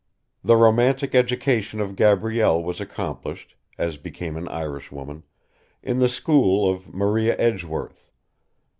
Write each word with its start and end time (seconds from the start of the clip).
The 0.43 0.55
romantic 0.57 1.13
education 1.13 1.79
of 1.79 1.95
Gabrielle 1.95 2.63
was 2.63 2.81
accomplished, 2.81 3.53
as 3.77 3.97
became 3.97 4.35
an 4.35 4.47
Irishwoman, 4.47 5.21
in 5.83 5.99
the 5.99 6.09
school 6.09 6.67
of 6.67 6.91
Maria 6.91 7.35
Edgeworth. 7.37 8.09